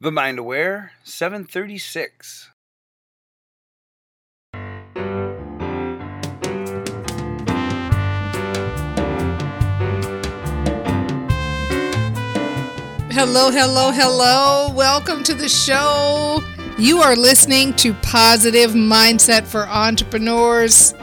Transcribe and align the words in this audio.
The 0.00 0.12
Mind 0.12 0.38
Aware 0.38 0.92
736. 1.02 2.50
Hello, 13.10 13.50
hello, 13.50 13.90
hello. 13.90 14.72
Welcome 14.72 15.24
to 15.24 15.34
the 15.34 15.48
show. 15.48 16.38
You 16.78 16.98
are 16.98 17.16
listening 17.16 17.74
to 17.74 17.92
Positive 17.94 18.70
Mindset 18.70 19.48
for 19.48 19.66
Entrepreneurs. 19.66 20.94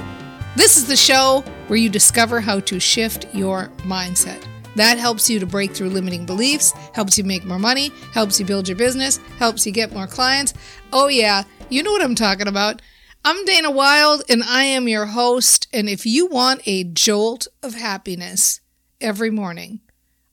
This 0.56 0.78
is 0.78 0.88
the 0.88 0.96
show 0.96 1.44
where 1.68 1.78
you 1.78 1.90
discover 1.90 2.40
how 2.40 2.62
to 2.62 2.80
shift 2.80 3.28
your 3.36 3.68
mindset. 3.80 4.42
That 4.76 4.98
helps 4.98 5.30
you 5.30 5.40
to 5.40 5.46
break 5.46 5.74
through 5.74 5.90
limiting 5.90 6.26
beliefs, 6.26 6.74
helps 6.96 7.18
you 7.18 7.26
make 7.26 7.44
more 7.44 7.60
money, 7.60 7.92
helps 8.14 8.40
you 8.40 8.46
build 8.46 8.70
your 8.70 8.78
business, 8.78 9.18
helps 9.38 9.66
you 9.66 9.74
get 9.74 9.94
more 9.94 10.08
clients. 10.08 10.54
Oh, 10.94 11.08
yeah, 11.08 11.44
you 11.70 11.84
know 11.84 11.92
what 11.92 12.02
I'm 12.02 12.16
talking 12.16 12.48
about. 12.48 12.82
I'm 13.26 13.44
Dana 13.44 13.70
Wilde, 13.70 14.24
and 14.30 14.42
I 14.44 14.64
am 14.64 14.88
your 14.88 15.08
host. 15.08 15.68
And 15.74 15.90
if 15.90 16.06
you 16.06 16.26
want 16.28 16.62
a 16.66 16.86
jolt 16.86 17.48
of 17.62 17.76
happiness 17.76 18.62
every 19.02 19.30
morning, 19.30 19.82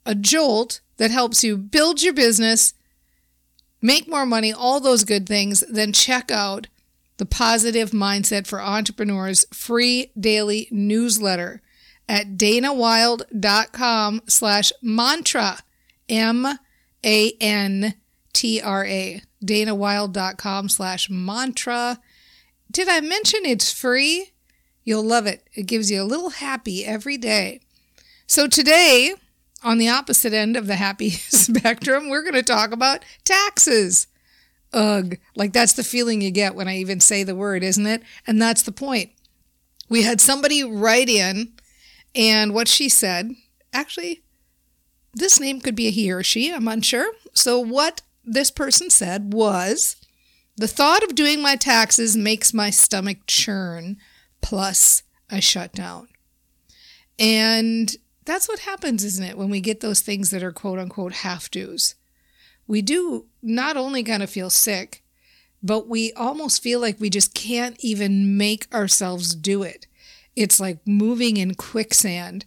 a 0.07 0.15
jolt 0.15 0.81
that 0.99 1.11
helps 1.11 1.43
you 1.43 1.57
build 1.57 2.01
your 2.01 2.13
business, 2.13 2.75
make 3.81 4.09
more 4.09 4.25
money, 4.25 4.53
all 4.53 4.79
those 4.79 5.03
good 5.03 5.27
things, 5.27 5.65
then 5.69 5.93
check 5.93 6.31
out 6.31 6.69
the 7.17 7.27
Positive 7.27 7.91
Mindset 7.91 8.47
for 8.47 8.63
Entrepreneurs 8.63 9.45
free 9.53 10.13
daily 10.19 10.69
newsletter 10.71 11.61
at 12.09 12.37
danawilde.com 12.37 14.23
slash 14.29 14.73
mantra, 14.81 15.59
M-A-N-T-R-A, 16.13 18.03
danawilde.com 19.45 20.69
slash 20.69 21.09
mantra. 21.11 21.99
Did 22.71 22.89
I 22.89 23.01
mention 23.01 23.41
it's 23.45 23.73
free? 23.73 24.33
You'll 24.85 25.05
love 25.05 25.27
it. 25.27 25.49
It 25.55 25.67
gives 25.67 25.91
you 25.91 26.03
a 26.03 26.05
little 26.05 26.31
happy 26.31 26.85
every 26.85 27.17
day. 27.17 27.61
So 28.27 28.47
today, 28.47 29.15
on 29.63 29.79
the 29.79 29.89
opposite 29.89 30.35
end 30.35 30.57
of 30.57 30.67
the 30.67 30.77
happy 30.77 31.11
spectrum, 31.11 32.09
we're 32.09 32.23
going 32.23 32.35
to 32.35 32.43
talk 32.43 32.73
about 32.73 33.05
taxes. 33.25 34.07
Ugh, 34.75 35.17
like 35.35 35.53
that's 35.53 35.75
the 35.75 35.85
feeling 35.85 36.21
you 36.21 36.31
get 36.31 36.55
when 36.55 36.69
I 36.69 36.77
even 36.77 37.01
say 37.01 37.25
the 37.25 37.35
word, 37.35 37.63
isn't 37.63 37.87
it? 37.87 38.03
And 38.27 38.41
that's 38.41 38.63
the 38.63 38.73
point. 38.73 39.11
We 39.89 40.03
had 40.03 40.21
somebody 40.21 40.63
write 40.63 41.09
in, 41.09 41.53
and 42.15 42.55
what 42.55 42.69
she 42.69 42.89
said, 42.89 43.33
actually, 43.73 44.23
this 45.15 45.41
name 45.41 45.61
could 45.61 45.75
be 45.75 45.89
a 45.89 45.91
he 45.91 46.11
or 46.13 46.23
she, 46.23 46.53
I'm 46.53 46.69
unsure. 46.69 47.13
So, 47.35 47.59
what 47.59 48.03
this 48.25 48.51
person 48.51 48.91
said 48.91 49.33
was 49.33 49.97
the 50.57 50.69
thought 50.69 51.03
of 51.03 51.15
doing 51.15 51.41
my 51.41 51.57
taxes 51.57 52.17
makes 52.17 52.55
my 52.55 52.71
stomach 52.71 53.19
churn, 53.27 53.97
plus 54.41 55.03
I 55.31 55.41
shut 55.41 55.73
down. 55.73 56.09
And 57.19 57.97
that's 58.25 58.49
what 58.49 58.61
happens, 58.61 59.05
isn't 59.05 59.25
it, 59.25 59.39
when 59.39 59.51
we 59.51 59.61
get 59.61 59.81
those 59.81 60.01
things 60.01 60.31
that 60.31 60.43
are 60.43 60.53
quote 60.53 60.79
unquote 60.79 61.13
have 61.13 61.51
tos? 61.51 61.95
We 62.67 62.83
do 62.83 63.27
not 63.43 63.77
only 63.77 64.03
kind 64.03 64.23
of 64.23 64.31
feel 64.31 64.51
sick, 64.51 65.03
but 65.63 65.89
we 65.89 66.13
almost 66.15 66.63
feel 66.63 66.81
like 66.81 67.01
we 67.01 67.11
just 67.11 67.35
can't 67.35 67.77
even 67.81 68.37
make 68.37 68.73
ourselves 68.75 69.35
do 69.35 69.63
it. 69.63 69.87
It's 70.35 70.61
like 70.61 70.79
moving 70.87 71.37
in 71.37 71.55
quicksand. 71.55 72.47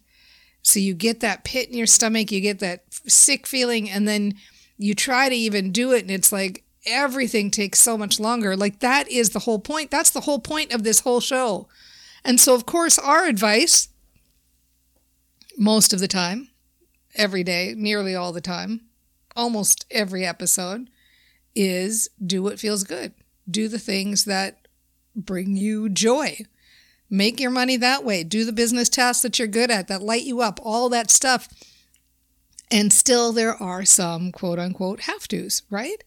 So 0.66 0.80
you 0.80 0.96
get 0.96 1.20
that 1.20 1.44
pit 1.44 1.70
in 1.70 1.78
your 1.78 1.86
stomach, 1.86 2.31
you 2.31 2.42
get 2.42 2.58
that 2.58 2.86
sick 2.90 3.46
feeling, 3.46 3.88
and 3.88 4.08
then 4.08 4.34
you 4.80 4.96
try 4.96 5.30
to 5.30 5.36
even 5.36 5.72
do 5.72 5.92
it, 5.92 6.02
and 6.02 6.09
it's 6.09 6.31
like 6.31 6.64
everything 6.88 7.52
takes 7.52 7.80
so 7.80 7.96
much 7.96 8.20
longer. 8.20 8.58
Like 8.58 8.80
that 8.80 9.08
is 9.08 9.30
the 9.30 9.40
whole 9.40 9.59
point. 9.59 9.92
That's 9.92 10.09
the 10.09 10.22
whole 10.22 10.40
point 10.40 10.74
of 10.74 10.84
this 10.84 11.02
whole 11.02 11.20
show. 11.20 11.68
And 12.24 12.40
so, 12.40 12.56
of 12.56 12.66
course, 12.66 12.98
our 12.98 13.26
advice 13.28 13.90
most 15.56 15.94
of 15.94 16.00
the 16.00 16.08
time, 16.08 16.50
every 17.14 17.44
day, 17.44 17.76
nearly 17.78 18.16
all 18.16 18.34
the 18.34 18.42
time, 18.42 18.82
almost 19.36 19.86
every 19.92 20.26
episode, 20.26 20.90
is 21.53 22.09
do 22.26 22.42
what 22.42 22.59
feels 22.59 22.84
good. 22.84 23.14
Do 23.47 23.68
the 23.68 23.78
things 23.78 24.26
that 24.26 24.68
bring 25.16 25.56
you 25.56 25.90
joy. 25.90 26.40
Make 27.16 27.40
your 27.40 27.52
money 27.52 27.78
that 27.78 28.03
way. 28.03 28.24
Do 28.26 28.44
the 28.44 28.52
business 28.52 28.90
tasks 28.90 29.22
that 29.22 29.40
you're 29.40 29.48
good 29.48 29.72
at, 29.72 29.88
that 29.88 30.02
light 30.02 30.24
you 30.24 30.42
up, 30.42 30.59
all 30.62 30.90
that 30.90 31.09
stuff. 31.09 31.48
And 32.70 32.92
still, 32.92 33.31
there 33.31 33.56
are 33.56 33.86
some 33.86 34.31
quote 34.34 34.59
unquote 34.59 35.02
have 35.02 35.28
tos, 35.28 35.62
right? 35.70 36.03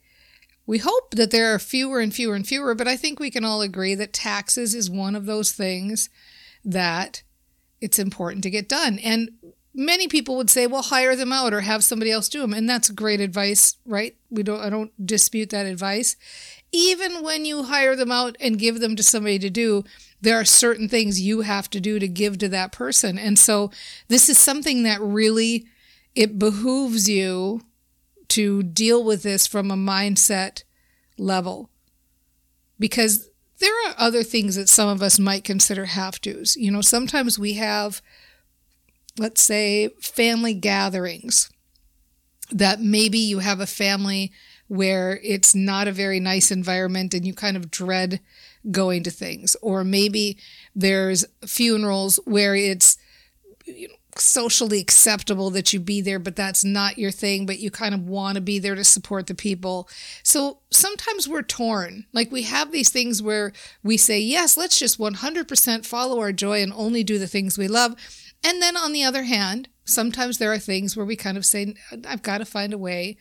We 0.66 0.78
hope 0.78 1.14
that 1.14 1.30
there 1.30 1.54
are 1.54 1.58
fewer 1.58 2.00
and 2.00 2.12
fewer 2.12 2.34
and 2.34 2.46
fewer, 2.46 2.74
but 2.74 2.86
I 2.86 2.96
think 2.96 3.18
we 3.18 3.30
can 3.30 3.42
all 3.42 3.62
agree 3.62 3.94
that 3.94 4.12
taxes 4.12 4.74
is 4.74 4.90
one 4.90 5.16
of 5.16 5.24
those 5.24 5.52
things 5.52 6.10
that 6.62 7.22
it's 7.80 7.98
important 7.98 8.42
to 8.42 8.50
get 8.50 8.68
done. 8.68 8.98
And 8.98 9.30
many 9.78 10.08
people 10.08 10.36
would 10.36 10.50
say, 10.50 10.66
well, 10.66 10.82
hire 10.82 11.14
them 11.14 11.32
out 11.32 11.54
or 11.54 11.60
have 11.60 11.84
somebody 11.84 12.10
else 12.10 12.28
do 12.28 12.40
them. 12.40 12.52
And 12.52 12.68
that's 12.68 12.90
great 12.90 13.20
advice, 13.20 13.76
right? 13.86 14.16
We 14.28 14.42
don't 14.42 14.60
I 14.60 14.68
don't 14.68 15.06
dispute 15.06 15.50
that 15.50 15.66
advice. 15.66 16.16
Even 16.72 17.22
when 17.22 17.44
you 17.44 17.62
hire 17.62 17.94
them 17.94 18.10
out 18.10 18.36
and 18.40 18.58
give 18.58 18.80
them 18.80 18.96
to 18.96 19.02
somebody 19.02 19.38
to 19.38 19.48
do, 19.48 19.84
there 20.20 20.38
are 20.38 20.44
certain 20.44 20.88
things 20.88 21.20
you 21.20 21.42
have 21.42 21.70
to 21.70 21.80
do 21.80 22.00
to 22.00 22.08
give 22.08 22.38
to 22.38 22.48
that 22.48 22.72
person. 22.72 23.18
And 23.18 23.38
so 23.38 23.70
this 24.08 24.28
is 24.28 24.36
something 24.36 24.82
that 24.82 25.00
really 25.00 25.66
it 26.14 26.38
behooves 26.38 27.08
you 27.08 27.62
to 28.28 28.64
deal 28.64 29.02
with 29.04 29.22
this 29.22 29.46
from 29.46 29.70
a 29.70 29.76
mindset 29.76 30.64
level. 31.16 31.70
Because 32.80 33.30
there 33.60 33.74
are 33.86 33.94
other 33.96 34.24
things 34.24 34.56
that 34.56 34.68
some 34.68 34.88
of 34.88 35.02
us 35.02 35.18
might 35.18 35.44
consider 35.44 35.86
have 35.86 36.20
tos. 36.20 36.56
You 36.56 36.70
know, 36.72 36.80
sometimes 36.80 37.38
we 37.38 37.54
have, 37.54 38.02
let's 39.18 39.42
say, 39.42 39.88
family 40.00 40.54
gatherings 40.54 41.50
that 42.50 42.80
maybe 42.80 43.18
you 43.18 43.40
have 43.40 43.60
a 43.60 43.66
family 43.66 44.32
where 44.68 45.18
it's 45.22 45.54
not 45.54 45.88
a 45.88 45.92
very 45.92 46.20
nice 46.20 46.50
environment 46.50 47.14
and 47.14 47.24
you 47.24 47.34
kind 47.34 47.56
of 47.56 47.70
dread 47.70 48.20
going 48.70 49.02
to 49.02 49.10
things. 49.10 49.56
Or 49.62 49.84
maybe 49.84 50.38
there's 50.74 51.24
funerals 51.46 52.20
where 52.24 52.54
it's 52.54 52.98
you 53.64 53.88
know, 53.88 53.94
socially 54.16 54.80
acceptable 54.80 55.50
that 55.50 55.72
you 55.72 55.80
be 55.80 56.00
there, 56.00 56.18
but 56.18 56.36
that's 56.36 56.64
not 56.64 56.98
your 56.98 57.10
thing, 57.10 57.46
but 57.46 57.58
you 57.58 57.70
kind 57.70 57.94
of 57.94 58.08
want 58.08 58.34
to 58.34 58.40
be 58.40 58.58
there 58.58 58.74
to 58.74 58.84
support 58.84 59.26
the 59.26 59.34
people. 59.34 59.88
So 60.22 60.58
sometimes 60.70 61.28
we're 61.28 61.42
torn. 61.42 62.06
Like 62.12 62.30
we 62.30 62.42
have 62.42 62.72
these 62.72 62.90
things 62.90 63.22
where 63.22 63.52
we 63.82 63.96
say, 63.96 64.18
yes, 64.18 64.56
let's 64.56 64.78
just 64.78 64.98
100% 64.98 65.86
follow 65.86 66.18
our 66.20 66.32
joy 66.32 66.62
and 66.62 66.72
only 66.72 67.04
do 67.04 67.18
the 67.18 67.28
things 67.28 67.56
we 67.56 67.68
love. 67.68 67.94
And 68.44 68.62
then 68.62 68.76
on 68.76 68.92
the 68.92 69.04
other 69.04 69.24
hand, 69.24 69.68
sometimes 69.84 70.38
there 70.38 70.52
are 70.52 70.58
things 70.58 70.96
where 70.96 71.06
we 71.06 71.16
kind 71.16 71.36
of 71.36 71.44
say, 71.44 71.74
I've 72.06 72.22
got 72.22 72.38
to 72.38 72.44
find 72.44 72.72
a 72.72 72.78
way 72.78 73.16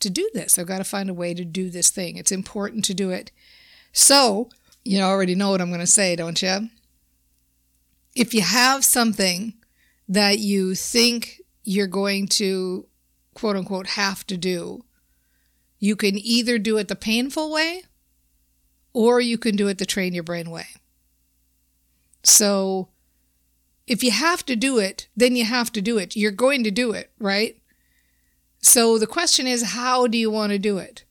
to 0.00 0.10
do 0.10 0.28
this. 0.32 0.58
I've 0.58 0.66
got 0.66 0.78
to 0.78 0.84
find 0.84 1.10
a 1.10 1.14
way 1.14 1.34
to 1.34 1.44
do 1.44 1.70
this 1.70 1.90
thing. 1.90 2.16
It's 2.16 2.32
important 2.32 2.84
to 2.86 2.94
do 2.94 3.10
it. 3.10 3.32
So, 3.92 4.48
you 4.84 5.00
already 5.00 5.34
know 5.34 5.50
what 5.50 5.60
I'm 5.60 5.68
going 5.68 5.80
to 5.80 5.86
say, 5.86 6.16
don't 6.16 6.40
you? 6.40 6.70
If 8.14 8.34
you 8.34 8.42
have 8.42 8.84
something 8.84 9.54
that 10.08 10.38
you 10.38 10.74
think 10.74 11.40
you're 11.64 11.86
going 11.86 12.26
to 12.28 12.86
quote 13.34 13.56
unquote 13.56 13.88
have 13.88 14.26
to 14.26 14.36
do, 14.36 14.84
you 15.78 15.96
can 15.96 16.18
either 16.18 16.58
do 16.58 16.76
it 16.76 16.88
the 16.88 16.96
painful 16.96 17.52
way 17.52 17.82
or 18.92 19.20
you 19.20 19.38
can 19.38 19.56
do 19.56 19.68
it 19.68 19.78
the 19.78 19.86
train 19.86 20.14
your 20.14 20.24
brain 20.24 20.50
way. 20.50 20.66
So 22.22 22.88
if 23.90 24.04
you 24.04 24.12
have 24.12 24.46
to 24.46 24.54
do 24.54 24.78
it, 24.78 25.08
then 25.16 25.34
you 25.34 25.44
have 25.44 25.72
to 25.72 25.82
do 25.82 25.98
it. 25.98 26.14
You're 26.14 26.30
going 26.30 26.62
to 26.62 26.70
do 26.70 26.92
it, 26.92 27.10
right? 27.18 27.60
So 28.62 28.98
the 28.98 29.06
question 29.08 29.48
is, 29.48 29.72
how 29.72 30.06
do 30.06 30.16
you 30.16 30.30
want 30.30 30.52
to 30.52 30.60
do 30.60 30.78
it? 30.78 31.02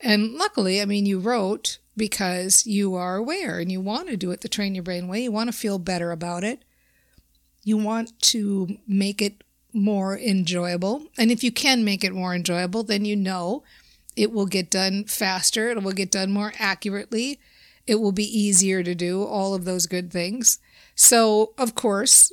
And 0.00 0.34
luckily, 0.34 0.80
I 0.80 0.84
mean, 0.84 1.04
you 1.04 1.18
wrote 1.18 1.78
because 1.96 2.64
you 2.64 2.94
are 2.94 3.16
aware 3.16 3.58
and 3.58 3.72
you 3.72 3.80
want 3.80 4.08
to 4.08 4.16
do 4.16 4.30
it 4.30 4.42
the 4.42 4.48
train 4.48 4.76
your 4.76 4.84
brain 4.84 5.08
way. 5.08 5.24
You 5.24 5.32
want 5.32 5.50
to 5.50 5.58
feel 5.58 5.80
better 5.80 6.12
about 6.12 6.44
it. 6.44 6.64
You 7.64 7.76
want 7.76 8.16
to 8.20 8.78
make 8.86 9.20
it 9.20 9.42
more 9.72 10.16
enjoyable. 10.16 11.08
And 11.18 11.32
if 11.32 11.42
you 11.42 11.50
can 11.50 11.84
make 11.84 12.04
it 12.04 12.12
more 12.12 12.36
enjoyable, 12.36 12.84
then 12.84 13.04
you 13.04 13.16
know 13.16 13.64
it 14.14 14.30
will 14.30 14.46
get 14.46 14.70
done 14.70 15.06
faster, 15.06 15.70
it 15.70 15.82
will 15.82 15.90
get 15.90 16.12
done 16.12 16.30
more 16.30 16.52
accurately, 16.60 17.40
it 17.84 17.96
will 17.96 18.12
be 18.12 18.22
easier 18.22 18.84
to 18.84 18.94
do, 18.94 19.24
all 19.24 19.54
of 19.54 19.64
those 19.64 19.86
good 19.86 20.12
things. 20.12 20.60
So, 20.96 21.52
of 21.58 21.74
course, 21.74 22.32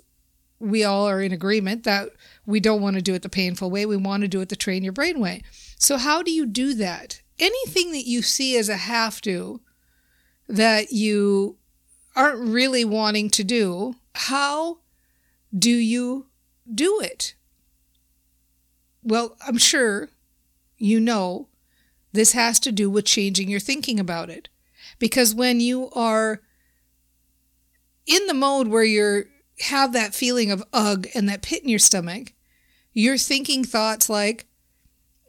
we 0.57 0.83
all 0.83 1.07
are 1.07 1.21
in 1.21 1.33
agreement 1.33 1.83
that 1.83 2.10
we 2.45 2.62
don't 2.62 2.81
want 2.81 2.95
to 2.95 3.01
do 3.01 3.13
it 3.13 3.21
the 3.21 3.30
painful 3.30 3.69
way. 3.69 3.86
We 3.86 3.98
want 3.98 4.21
to 4.21 4.30
do 4.30 4.39
it 4.39 4.48
the 4.48 4.56
train 4.56 4.83
your 4.83 4.94
brain 4.94 5.19
way. 5.19 5.44
So, 5.77 5.98
how 5.98 6.24
do 6.24 6.31
you 6.31 6.45
do 6.45 6.74
that? 6.75 7.21
Anything 7.38 7.92
that 7.92 8.07
you 8.07 8.21
see 8.21 8.57
as 8.57 8.69
a 8.69 8.77
have 8.77 9.21
to 9.21 9.62
that 10.48 10.92
you 10.92 11.57
aren't 12.15 12.39
really 12.39 12.86
wanting 12.86 13.30
to 13.31 13.44
do, 13.44 13.95
how 14.15 14.80
do 15.56 15.69
you 15.69 16.27
do 16.74 17.01
it? 17.01 17.36
Well, 19.04 19.36
I'm 19.45 19.57
sure 19.57 20.10
you 20.77 21.01
know 21.01 21.50
this 22.13 22.31
has 22.31 22.60
to 22.62 22.71
do 22.71 22.89
with 22.89 23.06
changing 23.06 23.50
your 23.50 23.60
thinking 23.60 24.00
about 24.00 24.30
it. 24.30 24.48
Because 25.00 25.36
when 25.36 25.60
you 25.60 25.89
are 25.92 26.42
in 28.06 28.28
the 28.28 28.34
mode 28.34 28.68
where 28.68 28.84
you're 28.84 29.26
have 29.60 29.94
that 29.94 30.16
feeling 30.16 30.52
of 30.52 30.64
ugh 30.74 31.08
and 31.14 31.30
that 31.30 31.42
pit 31.42 31.64
in 31.64 31.70
your 31.70 31.80
stomach, 31.80 32.34
you're 32.92 33.18
thinking 33.18 33.64
thoughts 33.64 34.10
like, 34.10 34.48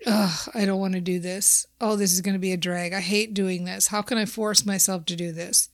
ugh, 0.06 0.48
I 0.54 0.64
don't 0.64 0.80
want 0.80 0.94
to 0.94 1.00
do 1.00 1.18
this. 1.18 1.66
Oh, 1.80 1.96
this 1.96 2.12
is 2.12 2.20
going 2.20 2.34
to 2.34 2.40
be 2.40 2.52
a 2.52 2.56
drag. 2.56 2.92
I 2.92 3.00
hate 3.00 3.34
doing 3.34 3.64
this. 3.64 3.88
How 3.88 4.02
can 4.02 4.18
I 4.18 4.24
force 4.24 4.66
myself 4.66 5.04
to 5.06 5.16
do 5.16 5.32
this? 5.32 5.68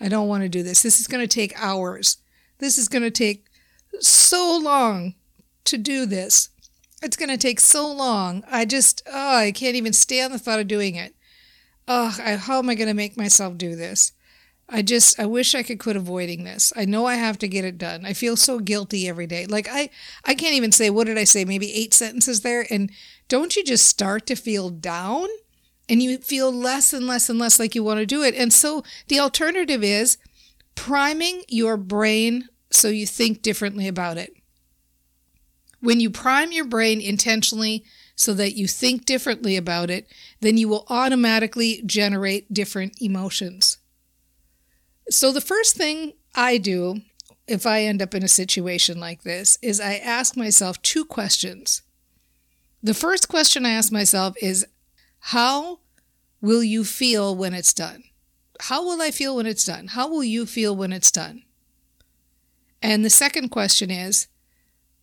I 0.00 0.08
don't 0.08 0.28
want 0.28 0.42
to 0.42 0.48
do 0.48 0.62
this. 0.62 0.82
This 0.82 1.00
is 1.00 1.06
going 1.06 1.26
to 1.26 1.34
take 1.34 1.60
hours. 1.60 2.18
This 2.58 2.78
is 2.78 2.88
going 2.88 3.02
to 3.02 3.10
take 3.10 3.46
so 4.00 4.58
long 4.62 5.14
to 5.64 5.78
do 5.78 6.06
this. 6.06 6.50
It's 7.02 7.16
going 7.16 7.28
to 7.30 7.36
take 7.36 7.60
so 7.60 7.90
long. 7.90 8.44
I 8.50 8.64
just, 8.64 9.02
oh, 9.06 9.36
I 9.36 9.52
can't 9.52 9.76
even 9.76 9.92
stand 9.92 10.32
the 10.32 10.38
thought 10.38 10.60
of 10.60 10.68
doing 10.68 10.94
it. 10.96 11.14
Ugh, 11.88 12.20
I, 12.20 12.36
how 12.36 12.58
am 12.58 12.68
I 12.68 12.74
going 12.74 12.88
to 12.88 12.94
make 12.94 13.16
myself 13.16 13.56
do 13.56 13.76
this? 13.76 14.12
I 14.68 14.82
just, 14.82 15.18
I 15.20 15.26
wish 15.26 15.54
I 15.54 15.62
could 15.62 15.78
quit 15.78 15.96
avoiding 15.96 16.42
this. 16.42 16.72
I 16.74 16.84
know 16.84 17.06
I 17.06 17.14
have 17.14 17.38
to 17.38 17.48
get 17.48 17.64
it 17.64 17.78
done. 17.78 18.04
I 18.04 18.12
feel 18.12 18.36
so 18.36 18.58
guilty 18.58 19.08
every 19.08 19.26
day. 19.26 19.46
Like 19.46 19.68
I, 19.70 19.90
I 20.24 20.34
can't 20.34 20.54
even 20.54 20.72
say, 20.72 20.90
what 20.90 21.06
did 21.06 21.18
I 21.18 21.24
say? 21.24 21.44
Maybe 21.44 21.72
eight 21.72 21.94
sentences 21.94 22.40
there. 22.40 22.66
And 22.68 22.90
don't 23.28 23.54
you 23.54 23.62
just 23.62 23.86
start 23.86 24.26
to 24.26 24.34
feel 24.34 24.70
down? 24.70 25.28
And 25.88 26.02
you 26.02 26.18
feel 26.18 26.50
less 26.50 26.92
and 26.92 27.06
less 27.06 27.28
and 27.28 27.38
less 27.38 27.60
like 27.60 27.76
you 27.76 27.84
want 27.84 28.00
to 28.00 28.06
do 28.06 28.24
it. 28.24 28.34
And 28.34 28.52
so 28.52 28.82
the 29.06 29.20
alternative 29.20 29.84
is 29.84 30.18
priming 30.74 31.42
your 31.46 31.76
brain 31.76 32.48
so 32.70 32.88
you 32.88 33.06
think 33.06 33.42
differently 33.42 33.86
about 33.86 34.18
it. 34.18 34.34
When 35.80 36.00
you 36.00 36.10
prime 36.10 36.50
your 36.50 36.64
brain 36.64 37.00
intentionally 37.00 37.84
so 38.16 38.34
that 38.34 38.56
you 38.56 38.66
think 38.66 39.04
differently 39.04 39.56
about 39.56 39.90
it, 39.90 40.08
then 40.40 40.56
you 40.56 40.68
will 40.68 40.86
automatically 40.88 41.82
generate 41.86 42.52
different 42.52 43.00
emotions. 43.00 43.78
So, 45.08 45.32
the 45.32 45.40
first 45.40 45.76
thing 45.76 46.14
I 46.34 46.58
do 46.58 47.00
if 47.46 47.64
I 47.64 47.82
end 47.82 48.02
up 48.02 48.14
in 48.14 48.22
a 48.22 48.28
situation 48.28 48.98
like 48.98 49.22
this 49.22 49.58
is 49.62 49.80
I 49.80 49.94
ask 49.94 50.36
myself 50.36 50.80
two 50.82 51.04
questions. 51.04 51.82
The 52.82 52.94
first 52.94 53.28
question 53.28 53.64
I 53.64 53.70
ask 53.70 53.92
myself 53.92 54.34
is 54.42 54.66
How 55.18 55.80
will 56.40 56.62
you 56.62 56.84
feel 56.84 57.34
when 57.34 57.54
it's 57.54 57.72
done? 57.72 58.04
How 58.60 58.84
will 58.84 59.00
I 59.00 59.10
feel 59.10 59.36
when 59.36 59.46
it's 59.46 59.64
done? 59.64 59.88
How 59.88 60.08
will 60.08 60.24
you 60.24 60.46
feel 60.46 60.74
when 60.74 60.92
it's 60.92 61.10
done? 61.10 61.42
And 62.82 63.04
the 63.04 63.10
second 63.10 63.50
question 63.50 63.90
is 63.90 64.28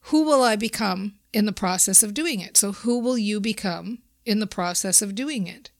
Who 0.01 0.23
will 0.23 0.43
I 0.43 0.55
become 0.55 1.15
in 1.31 1.45
the 1.45 1.53
process 1.53 2.03
of 2.03 2.13
doing 2.13 2.39
it? 2.39 2.57
So, 2.57 2.71
who 2.71 2.99
will 2.99 3.17
you 3.17 3.39
become 3.39 3.99
in 4.25 4.39
the 4.39 4.47
process 4.47 5.01
of 5.01 5.15
doing 5.15 5.47
it? 5.47 5.71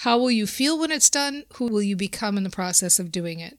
How 0.00 0.16
will 0.16 0.30
you 0.30 0.46
feel 0.46 0.78
when 0.78 0.90
it's 0.90 1.10
done? 1.10 1.44
Who 1.56 1.66
will 1.66 1.82
you 1.82 1.94
become 1.94 2.38
in 2.38 2.42
the 2.42 2.48
process 2.48 2.98
of 2.98 3.12
doing 3.12 3.38
it? 3.38 3.58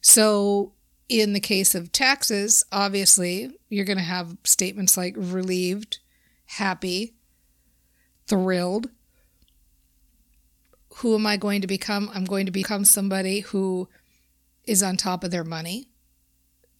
So, 0.00 0.72
in 1.10 1.34
the 1.34 1.40
case 1.40 1.74
of 1.74 1.92
taxes, 1.92 2.64
obviously, 2.72 3.50
you're 3.68 3.84
going 3.84 3.98
to 3.98 4.02
have 4.02 4.38
statements 4.44 4.96
like 4.96 5.14
relieved, 5.14 5.98
happy, 6.46 7.12
thrilled. 8.26 8.88
Who 10.96 11.14
am 11.16 11.26
I 11.26 11.36
going 11.36 11.60
to 11.60 11.66
become? 11.66 12.10
I'm 12.14 12.24
going 12.24 12.46
to 12.46 12.52
become 12.52 12.86
somebody 12.86 13.40
who 13.40 13.90
is 14.66 14.82
on 14.82 14.96
top 14.96 15.22
of 15.22 15.32
their 15.32 15.44
money, 15.44 15.88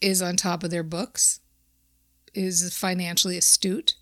is 0.01 0.23
on 0.23 0.37
top 0.37 0.65
of 0.65 0.71
their 0.71 0.83
books, 0.83 1.41
is 2.33 2.75
financially 2.75 3.37
astute, 3.37 3.97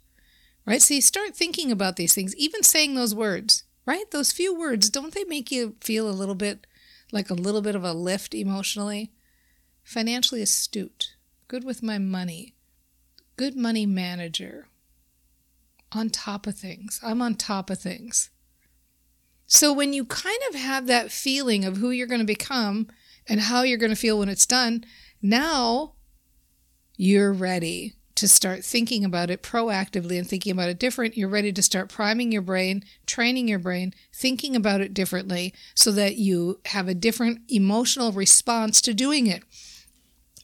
right? 0.65 0.81
So 0.81 0.95
you 0.95 1.03
start 1.03 1.35
thinking 1.35 1.73
about 1.73 1.97
these 1.97 2.15
things, 2.15 2.37
even 2.37 2.63
saying 2.63 2.95
those 2.95 3.17
words 3.17 3.65
right? 3.87 4.11
Those 4.11 4.32
few 4.32 4.55
words, 4.55 4.90
don't 4.90 5.14
they 5.14 5.25
make 5.25 5.50
you 5.50 5.76
feel 5.81 6.08
a 6.08 6.12
little 6.12 6.34
bit 6.34 6.67
like 7.11 7.31
a 7.31 7.34
little 7.34 7.62
bit 7.62 7.75
of 7.75 7.84
a 7.84 7.93
lift 7.93 8.34
emotionally? 8.34 9.12
Financially 9.82 10.43
astute, 10.43 11.17
good 11.49 11.64
with 11.64 11.82
my 11.82 11.99
money, 11.99 12.55
good 13.37 13.56
money 13.56 13.84
manager, 13.84 14.69
on 15.90 16.08
top 16.08 16.46
of 16.46 16.56
things. 16.56 17.00
I'm 17.02 17.20
on 17.20 17.34
top 17.34 17.69
of 17.69 17.79
things. 17.79 18.31
So 19.46 19.73
when 19.73 19.93
you 19.93 20.05
kind 20.05 20.38
of 20.49 20.55
have 20.55 20.87
that 20.87 21.12
feeling 21.12 21.64
of 21.64 21.76
who 21.76 21.90
you're 21.90 22.06
going 22.06 22.20
to 22.20 22.26
become 22.26 22.88
and 23.29 23.40
how 23.40 23.62
you're 23.62 23.79
going 23.79 23.90
to 23.90 23.96
feel 23.96 24.19
when 24.19 24.29
it's 24.29 24.46
done, 24.46 24.84
now 25.20 25.94
you're 26.96 27.32
ready 27.32 27.94
to 28.23 28.29
start 28.29 28.65
thinking 28.65 29.05
about 29.05 29.31
it 29.31 29.43
proactively 29.43 30.17
and 30.17 30.29
thinking 30.29 30.53
about 30.53 30.69
it 30.69 30.79
different, 30.79 31.17
you're 31.17 31.29
ready 31.29 31.53
to 31.53 31.61
start 31.61 31.89
priming 31.89 32.31
your 32.31 32.41
brain, 32.41 32.85
training 33.05 33.49
your 33.49 33.59
brain, 33.59 33.93
thinking 34.15 34.55
about 34.55 34.81
it 34.81 34.95
differently 34.95 35.53
so 35.75 35.91
that 35.91 36.15
you 36.15 36.61
have 36.67 36.87
a 36.87 36.95
different 36.95 37.41
emotional 37.49 38.13
response 38.13 38.81
to 38.81 38.95
doing 38.95 39.27
it. 39.27 39.43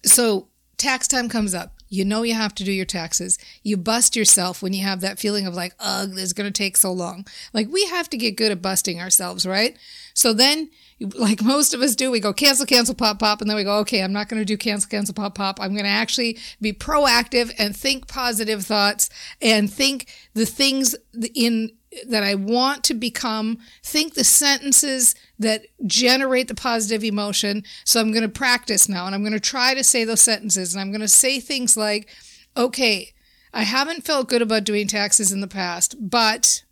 So, 0.04 0.48
tax 0.76 1.06
time 1.06 1.28
comes 1.28 1.54
up. 1.54 1.77
You 1.88 2.04
know 2.04 2.22
you 2.22 2.34
have 2.34 2.54
to 2.56 2.64
do 2.64 2.72
your 2.72 2.84
taxes. 2.84 3.38
You 3.62 3.76
bust 3.76 4.16
yourself 4.16 4.62
when 4.62 4.72
you 4.72 4.82
have 4.84 5.00
that 5.00 5.18
feeling 5.18 5.46
of 5.46 5.54
like, 5.54 5.74
ugh, 5.78 6.10
this 6.10 6.24
is 6.24 6.32
going 6.32 6.50
to 6.50 6.56
take 6.56 6.76
so 6.76 6.92
long. 6.92 7.26
Like, 7.52 7.68
we 7.70 7.86
have 7.86 8.10
to 8.10 8.16
get 8.16 8.36
good 8.36 8.52
at 8.52 8.62
busting 8.62 9.00
ourselves, 9.00 9.46
right? 9.46 9.76
So 10.14 10.32
then 10.32 10.70
like 11.00 11.42
most 11.42 11.74
of 11.74 11.80
us 11.80 11.94
do, 11.94 12.10
we 12.10 12.20
go 12.20 12.32
cancel, 12.32 12.66
cancel, 12.66 12.94
pop, 12.94 13.18
pop, 13.18 13.40
and 13.40 13.48
then 13.48 13.56
we 13.56 13.64
go, 13.64 13.78
okay, 13.78 14.02
I'm 14.02 14.12
not 14.12 14.28
going 14.28 14.40
to 14.40 14.44
do 14.44 14.56
cancel, 14.56 14.88
cancel, 14.88 15.14
pop, 15.14 15.34
pop. 15.34 15.60
I'm 15.60 15.72
going 15.72 15.84
to 15.84 15.90
actually 15.90 16.38
be 16.60 16.72
proactive 16.72 17.54
and 17.58 17.76
think 17.76 18.08
positive 18.08 18.64
thoughts 18.64 19.08
and 19.40 19.72
think 19.72 20.08
the 20.34 20.46
things 20.46 20.96
in 21.34 21.70
that 22.06 22.22
I 22.22 22.34
want 22.34 22.84
to 22.84 22.94
become, 22.94 23.58
think 23.82 24.14
the 24.14 24.24
sentences 24.24 25.14
that 25.38 25.66
generate 25.86 26.48
the 26.48 26.54
positive 26.54 27.04
emotion. 27.04 27.64
So 27.84 28.00
I'm 28.00 28.12
going 28.12 28.22
to 28.22 28.28
practice 28.28 28.88
now 28.88 29.06
and 29.06 29.14
I'm 29.14 29.22
going 29.22 29.32
to 29.32 29.40
try 29.40 29.74
to 29.74 29.84
say 29.84 30.04
those 30.04 30.20
sentences 30.20 30.74
and 30.74 30.80
I'm 30.80 30.90
going 30.90 31.00
to 31.00 31.08
say 31.08 31.40
things 31.40 31.76
like, 31.76 32.08
okay, 32.56 33.12
I 33.52 33.62
haven't 33.62 34.04
felt 34.04 34.28
good 34.28 34.42
about 34.42 34.64
doing 34.64 34.88
taxes 34.88 35.32
in 35.32 35.40
the 35.40 35.48
past, 35.48 35.96
but 35.98 36.64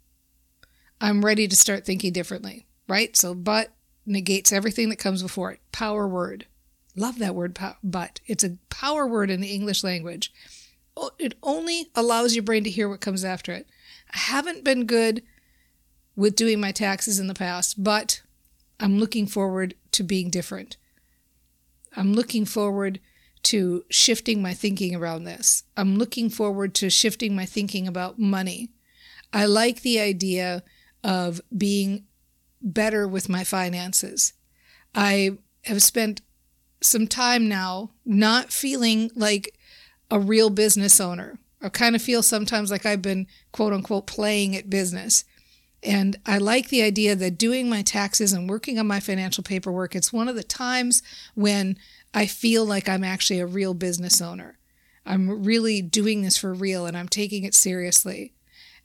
I'm 1.01 1.25
ready 1.25 1.49
to 1.49 1.57
start 1.57 1.85
thinking 1.85 2.13
differently, 2.13 2.67
right? 2.89 3.17
So, 3.17 3.35
but 3.35 3.73
negates 4.05 4.53
everything 4.53 4.89
that 4.91 4.97
comes 4.97 5.23
before 5.23 5.53
it. 5.53 5.61
Power 5.73 6.07
word. 6.07 6.47
Love 6.95 7.19
that 7.19 7.35
word, 7.35 7.59
but. 7.83 8.21
It's 8.27 8.45
a 8.45 8.57
power 8.71 9.07
word 9.07 9.31
in 9.31 9.41
the 9.41 9.53
English 9.53 9.85
language. 9.85 10.33
Oh, 10.97 11.11
it 11.19 11.35
only 11.43 11.91
allows 11.95 12.35
your 12.35 12.43
brain 12.43 12.65
to 12.65 12.71
hear 12.71 12.89
what 12.89 13.01
comes 13.01 13.25
after 13.25 13.53
it. 13.53 13.69
I 14.13 14.19
haven't 14.19 14.65
been 14.65 14.87
good 14.87 15.23
with 16.15 16.37
doing 16.37 16.61
my 16.61 16.73
taxes 16.73 17.19
in 17.19 17.27
the 17.27 17.35
past, 17.35 17.83
but 17.83 18.23
I'm 18.81 18.99
looking 18.99 19.27
forward 19.27 19.75
to 19.93 20.03
being 20.03 20.31
different. 20.31 20.77
I'm 21.97 22.13
looking 22.13 22.45
forward 22.45 23.01
to 23.45 23.85
shifting 23.91 24.43
my 24.43 24.55
thinking 24.55 24.95
around 24.95 25.25
this. 25.25 25.65
I'm 25.77 25.97
looking 25.97 26.29
forward 26.31 26.75
to 26.77 26.91
shifting 26.91 27.35
my 27.37 27.47
thinking 27.47 27.87
about 27.87 28.19
money. 28.19 28.71
I 29.33 29.47
like 29.47 29.83
the 29.83 30.01
idea 30.01 30.63
of 31.05 31.41
being 31.57 32.07
better 32.61 33.07
with 33.07 33.29
my 33.29 33.45
finances. 33.45 34.33
I 34.95 35.39
have 35.65 35.83
spent 35.83 36.23
some 36.81 37.07
time 37.07 37.49
now 37.49 37.91
not 38.05 38.53
feeling 38.53 39.11
like 39.15 39.57
a 40.11 40.19
real 40.19 40.51
business 40.51 41.01
owner. 41.01 41.39
I 41.63 41.69
kind 41.69 41.97
of 41.97 42.03
feel 42.03 42.23
sometimes 42.23 42.71
like 42.71 42.87
I've 42.87 43.03
been 43.03 43.27
quote 43.53 43.73
unquote 43.73 44.07
playing 44.07 44.55
at 44.57 44.71
business. 44.71 45.25
And 45.83 46.17
I 46.27 46.39
like 46.39 46.69
the 46.69 46.83
idea 46.83 47.15
that 47.15 47.39
doing 47.39 47.69
my 47.69 47.83
taxes 47.83 48.33
and 48.33 48.49
working 48.49 48.79
on 48.79 48.87
my 48.87 48.99
financial 48.99 49.45
paperwork, 49.45 49.95
it's 49.95 50.13
one 50.13 50.29
of 50.29 50.35
the 50.35 50.43
times 50.43 51.03
when 51.35 51.79
I 52.13 52.27
feel 52.27 52.65
like 52.65 52.89
I'm 52.89 53.05
actually 53.05 53.41
a 53.41 53.47
real 53.47 53.75
business 53.75 54.21
owner. 54.21 54.59
I'm 55.05 55.45
really 55.45 55.83
doing 55.83 56.23
this 56.23 56.37
for 56.37 56.53
real 56.53 56.87
and 56.87 56.97
I'm 56.97 57.09
taking 57.09 57.45
it 57.45 57.55
seriously 57.55 58.33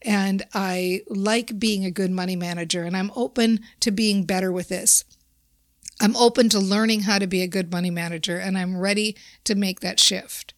and 0.01 0.43
I 0.53 1.01
like 1.07 1.59
being 1.59 1.85
a 1.85 1.91
good 1.91 2.11
money 2.11 2.35
manager, 2.35 2.83
and 2.83 2.97
I'm 2.97 3.11
open 3.15 3.59
to 3.81 3.91
being 3.91 4.23
better 4.23 4.51
with 4.51 4.69
this. 4.69 5.03
I'm 5.99 6.15
open 6.15 6.49
to 6.49 6.59
learning 6.59 7.01
how 7.01 7.19
to 7.19 7.27
be 7.27 7.43
a 7.43 7.47
good 7.47 7.71
money 7.71 7.91
manager, 7.91 8.37
and 8.37 8.57
I'm 8.57 8.77
ready 8.77 9.15
to 9.43 9.55
make 9.55 9.81
that 9.81 9.99
shift. 9.99 10.53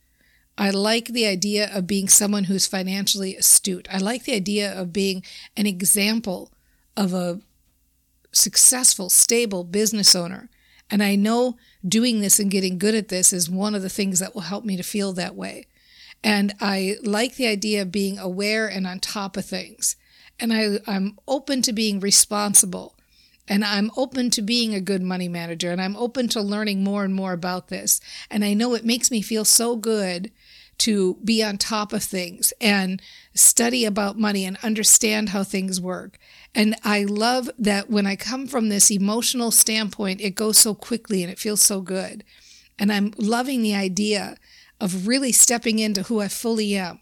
I 0.57 0.69
like 0.69 1.07
the 1.07 1.25
idea 1.25 1.69
of 1.73 1.87
being 1.87 2.07
someone 2.07 2.45
who's 2.45 2.67
financially 2.67 3.35
astute. 3.35 3.87
I 3.91 3.97
like 3.97 4.23
the 4.23 4.35
idea 4.35 4.71
of 4.79 4.93
being 4.93 5.23
an 5.57 5.65
example 5.65 6.51
of 6.95 7.13
a 7.13 7.39
successful, 8.31 9.09
stable 9.09 9.63
business 9.63 10.15
owner. 10.15 10.49
And 10.91 11.01
I 11.01 11.15
know 11.15 11.57
doing 11.87 12.19
this 12.19 12.39
and 12.39 12.51
getting 12.51 12.77
good 12.77 12.93
at 12.93 13.07
this 13.07 13.33
is 13.33 13.49
one 13.49 13.73
of 13.73 13.81
the 13.81 13.89
things 13.89 14.19
that 14.19 14.35
will 14.35 14.41
help 14.41 14.63
me 14.63 14.77
to 14.77 14.83
feel 14.83 15.13
that 15.13 15.35
way. 15.35 15.67
And 16.23 16.53
I 16.61 16.97
like 17.03 17.35
the 17.35 17.47
idea 17.47 17.81
of 17.81 17.91
being 17.91 18.17
aware 18.17 18.67
and 18.67 18.85
on 18.85 18.99
top 18.99 19.35
of 19.35 19.45
things. 19.45 19.95
And 20.39 20.53
I, 20.53 20.79
I'm 20.87 21.17
open 21.27 21.61
to 21.63 21.73
being 21.73 21.99
responsible. 21.99 22.95
And 23.47 23.65
I'm 23.65 23.91
open 23.97 24.29
to 24.31 24.41
being 24.41 24.73
a 24.73 24.79
good 24.79 25.01
money 25.01 25.27
manager. 25.27 25.71
And 25.71 25.81
I'm 25.81 25.97
open 25.97 26.29
to 26.29 26.41
learning 26.41 26.83
more 26.83 27.03
and 27.03 27.13
more 27.13 27.33
about 27.33 27.67
this. 27.67 27.99
And 28.29 28.45
I 28.45 28.53
know 28.53 28.73
it 28.73 28.85
makes 28.85 29.11
me 29.11 29.21
feel 29.21 29.43
so 29.45 29.75
good 29.75 30.31
to 30.79 31.17
be 31.23 31.43
on 31.43 31.57
top 31.57 31.93
of 31.93 32.03
things 32.03 32.53
and 32.59 33.01
study 33.33 33.85
about 33.85 34.17
money 34.17 34.45
and 34.45 34.57
understand 34.63 35.29
how 35.29 35.43
things 35.43 35.79
work. 35.79 36.17
And 36.55 36.75
I 36.83 37.03
love 37.03 37.49
that 37.57 37.89
when 37.89 38.05
I 38.05 38.15
come 38.15 38.47
from 38.47 38.69
this 38.69 38.91
emotional 38.91 39.51
standpoint, 39.51 40.21
it 40.21 40.35
goes 40.35 40.57
so 40.57 40.73
quickly 40.73 41.23
and 41.23 41.31
it 41.31 41.39
feels 41.39 41.61
so 41.61 41.81
good. 41.81 42.23
And 42.77 42.91
I'm 42.91 43.13
loving 43.17 43.61
the 43.61 43.75
idea 43.75 44.37
of 44.79 45.07
really 45.07 45.31
stepping 45.31 45.79
into 45.79 46.03
who 46.03 46.19
I 46.19 46.27
fully 46.27 46.75
am 46.75 46.99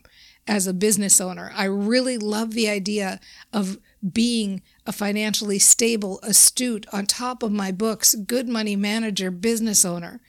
as 0.47 0.67
a 0.67 0.73
business 0.73 1.21
owner. 1.21 1.51
I 1.55 1.65
really 1.65 2.17
love 2.17 2.51
the 2.51 2.69
idea 2.69 3.19
of 3.53 3.77
being 4.11 4.61
a 4.85 4.91
financially 4.91 5.59
stable, 5.59 6.19
astute, 6.23 6.85
on 6.91 7.05
top 7.05 7.43
of 7.43 7.51
my 7.51 7.71
books, 7.71 8.15
good 8.15 8.49
money 8.49 8.75
manager, 8.75 9.31
business 9.31 9.85
owner. 9.85 10.19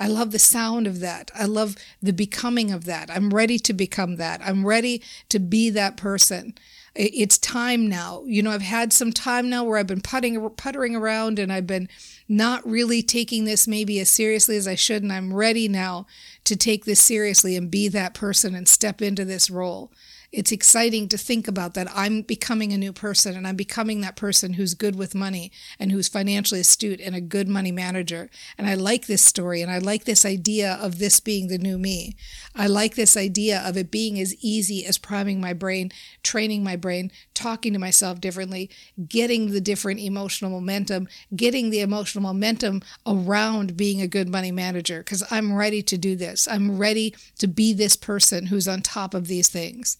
I 0.00 0.06
love 0.06 0.32
the 0.32 0.38
sound 0.38 0.86
of 0.86 1.00
that. 1.00 1.30
I 1.34 1.44
love 1.44 1.76
the 2.00 2.14
becoming 2.14 2.72
of 2.72 2.86
that. 2.86 3.10
I'm 3.10 3.28
ready 3.28 3.58
to 3.58 3.74
become 3.74 4.16
that. 4.16 4.40
I'm 4.42 4.66
ready 4.66 5.02
to 5.28 5.38
be 5.38 5.68
that 5.70 5.98
person. 5.98 6.54
It's 6.94 7.36
time 7.36 7.86
now. 7.86 8.24
You 8.26 8.42
know, 8.42 8.50
I've 8.50 8.62
had 8.62 8.94
some 8.94 9.12
time 9.12 9.50
now 9.50 9.62
where 9.62 9.78
I've 9.78 9.86
been 9.86 10.00
putting, 10.00 10.48
puttering 10.50 10.96
around 10.96 11.38
and 11.38 11.52
I've 11.52 11.66
been 11.66 11.88
not 12.28 12.66
really 12.66 13.02
taking 13.02 13.44
this 13.44 13.68
maybe 13.68 14.00
as 14.00 14.08
seriously 14.08 14.56
as 14.56 14.66
I 14.66 14.74
should. 14.74 15.02
And 15.02 15.12
I'm 15.12 15.34
ready 15.34 15.68
now 15.68 16.06
to 16.44 16.56
take 16.56 16.86
this 16.86 17.00
seriously 17.00 17.54
and 17.54 17.70
be 17.70 17.86
that 17.88 18.14
person 18.14 18.54
and 18.54 18.66
step 18.66 19.02
into 19.02 19.26
this 19.26 19.50
role 19.50 19.92
it's 20.32 20.52
exciting 20.52 21.08
to 21.08 21.18
think 21.18 21.48
about 21.48 21.74
that 21.74 21.88
I'm 21.92 22.22
becoming 22.22 22.72
a 22.72 22.78
new 22.78 22.92
person 22.92 23.36
and 23.36 23.48
I'm 23.48 23.56
becoming 23.56 24.00
that 24.00 24.14
person 24.14 24.52
who's 24.52 24.74
good 24.74 24.94
with 24.94 25.12
money 25.12 25.50
and 25.78 25.90
who's 25.90 26.06
financially 26.06 26.60
astute 26.60 27.00
and 27.00 27.16
a 27.16 27.20
good 27.20 27.48
money 27.48 27.72
manager. 27.72 28.30
And 28.56 28.68
I 28.68 28.74
like 28.74 29.06
this 29.06 29.24
story 29.24 29.60
and 29.60 29.72
I 29.72 29.78
like 29.78 30.04
this 30.04 30.24
idea 30.24 30.78
of 30.80 30.98
this 30.98 31.18
being 31.18 31.48
the 31.48 31.58
new 31.58 31.78
me. 31.78 32.14
I 32.54 32.68
like 32.68 32.94
this 32.94 33.16
idea 33.16 33.60
of 33.66 33.76
it 33.76 33.90
being 33.90 34.20
as 34.20 34.36
easy 34.36 34.86
as 34.86 34.98
priming 34.98 35.40
my 35.40 35.52
brain, 35.52 35.90
training 36.22 36.62
my 36.62 36.76
brain, 36.76 37.10
talking 37.34 37.72
to 37.72 37.80
myself 37.80 38.20
differently, 38.20 38.70
getting 39.08 39.50
the 39.50 39.60
different 39.60 39.98
emotional 39.98 40.52
momentum, 40.52 41.08
getting 41.34 41.70
the 41.70 41.80
emotional 41.80 42.22
momentum 42.22 42.82
around 43.04 43.76
being 43.76 44.00
a 44.00 44.06
good 44.06 44.28
money 44.28 44.52
manager 44.52 44.98
because 44.98 45.24
I'm 45.28 45.56
ready 45.56 45.82
to 45.82 45.98
do 45.98 46.14
this. 46.14 46.46
I'm 46.46 46.78
ready 46.78 47.16
to 47.38 47.48
be 47.48 47.72
this 47.72 47.96
person 47.96 48.46
who's 48.46 48.68
on 48.68 48.82
top 48.82 49.12
of 49.12 49.26
these 49.26 49.48
things 49.48 49.96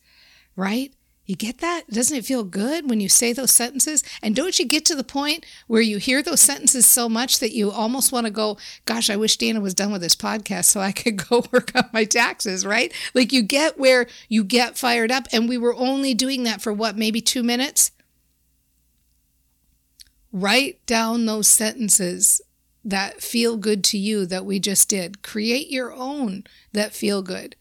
right? 0.56 0.92
You 1.30 1.36
get 1.36 1.58
that? 1.58 1.88
Doesn't 1.88 2.16
it 2.16 2.24
feel 2.24 2.42
good 2.42 2.90
when 2.90 2.98
you 2.98 3.08
say 3.08 3.32
those 3.32 3.52
sentences? 3.52 4.02
And 4.20 4.34
don't 4.34 4.58
you 4.58 4.66
get 4.66 4.84
to 4.86 4.96
the 4.96 5.04
point 5.04 5.46
where 5.68 5.80
you 5.80 5.98
hear 5.98 6.24
those 6.24 6.40
sentences 6.40 6.86
so 6.86 7.08
much 7.08 7.38
that 7.38 7.54
you 7.54 7.70
almost 7.70 8.10
want 8.10 8.26
to 8.26 8.32
go, 8.32 8.58
gosh, 8.84 9.08
I 9.08 9.14
wish 9.14 9.36
Dana 9.36 9.60
was 9.60 9.72
done 9.72 9.92
with 9.92 10.00
this 10.00 10.16
podcast 10.16 10.64
so 10.64 10.80
I 10.80 10.90
could 10.90 11.24
go 11.28 11.44
work 11.52 11.70
on 11.76 11.88
my 11.92 12.02
taxes, 12.02 12.66
right? 12.66 12.92
Like 13.14 13.32
you 13.32 13.42
get 13.42 13.78
where 13.78 14.08
you 14.28 14.42
get 14.42 14.76
fired 14.76 15.12
up. 15.12 15.28
And 15.32 15.48
we 15.48 15.56
were 15.56 15.76
only 15.76 16.14
doing 16.14 16.42
that 16.42 16.60
for 16.60 16.72
what, 16.72 16.96
maybe 16.96 17.20
two 17.20 17.44
minutes? 17.44 17.92
Write 20.32 20.84
down 20.84 21.26
those 21.26 21.46
sentences 21.46 22.40
that 22.84 23.22
feel 23.22 23.56
good 23.56 23.84
to 23.84 23.98
you 23.98 24.26
that 24.26 24.44
we 24.44 24.58
just 24.58 24.88
did. 24.88 25.22
Create 25.22 25.70
your 25.70 25.92
own 25.92 26.42
that 26.72 26.92
feel 26.92 27.22
good 27.22 27.54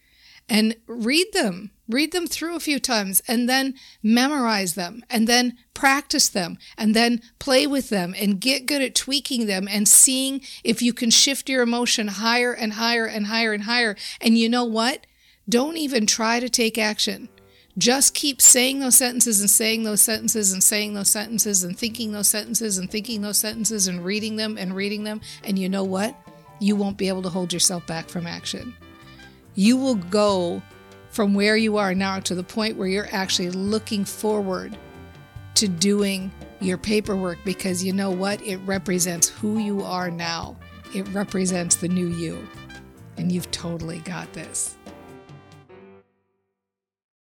and 0.49 0.75
read 0.87 1.27
them 1.33 1.71
read 1.89 2.11
them 2.11 2.27
through 2.27 2.55
a 2.55 2.59
few 2.59 2.79
times 2.79 3.21
and 3.27 3.49
then 3.49 3.73
memorize 4.03 4.75
them 4.75 5.03
and 5.09 5.27
then 5.27 5.57
practice 5.73 6.29
them 6.29 6.57
and 6.77 6.95
then 6.95 7.21
play 7.39 7.65
with 7.65 7.89
them 7.89 8.13
and 8.17 8.39
get 8.39 8.67
good 8.67 8.81
at 8.81 8.95
tweaking 8.95 9.47
them 9.47 9.67
and 9.67 9.87
seeing 9.87 10.39
if 10.63 10.81
you 10.81 10.93
can 10.93 11.09
shift 11.09 11.49
your 11.49 11.63
emotion 11.63 12.07
higher 12.07 12.53
and 12.53 12.73
higher 12.73 13.05
and 13.05 13.25
higher 13.25 13.51
and 13.51 13.63
higher. 13.63 13.97
And 14.21 14.37
you 14.37 14.47
know 14.47 14.63
what? 14.63 15.07
Don't 15.49 15.77
even 15.77 16.05
try 16.05 16.39
to 16.39 16.47
take 16.47 16.77
action. 16.77 17.27
Just 17.77 18.13
keep 18.13 18.41
saying 18.41 18.81
those 18.81 18.97
sentences 18.97 19.39
and 19.39 19.49
saying 19.49 19.83
those 19.83 20.01
sentences 20.01 20.53
and 20.53 20.61
saying 20.61 20.93
those 20.93 21.09
sentences 21.09 21.63
and 21.63 21.77
thinking 21.77 22.11
those 22.11 22.27
sentences 22.27 22.77
and 22.77 22.91
thinking 22.91 23.21
those 23.21 23.37
sentences 23.37 23.87
and 23.87 24.05
reading 24.05 24.35
them 24.35 24.57
and 24.57 24.75
reading 24.75 25.05
them. 25.05 25.21
And 25.43 25.57
you 25.57 25.69
know 25.69 25.83
what? 25.83 26.15
You 26.59 26.75
won't 26.75 26.97
be 26.97 27.07
able 27.07 27.21
to 27.23 27.29
hold 27.29 27.53
yourself 27.53 27.87
back 27.87 28.09
from 28.09 28.27
action. 28.27 28.75
You 29.55 29.77
will 29.77 29.95
go 29.95 30.61
from 31.09 31.33
where 31.33 31.57
you 31.57 31.77
are 31.77 31.95
now 31.95 32.19
to 32.21 32.35
the 32.35 32.43
point 32.43 32.77
where 32.77 32.87
you're 32.87 33.09
actually 33.11 33.49
looking 33.51 34.05
forward 34.05 34.77
to 35.55 35.67
doing 35.67 36.31
your 36.61 36.77
paperwork 36.77 37.37
because 37.43 37.83
you 37.83 37.93
know 37.93 38.11
what? 38.11 38.41
It 38.41 38.57
represents 38.57 39.27
who 39.27 39.57
you 39.57 39.81
are 39.81 40.11
now. 40.11 40.55
It 40.95 41.07
represents 41.09 41.75
the 41.75 41.87
new 41.87 42.07
you. 42.07 42.47
And 43.17 43.31
you've 43.31 43.51
totally 43.51 43.99
got 43.99 44.31
this. 44.33 44.77